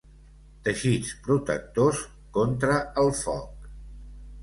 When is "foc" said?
3.25-3.73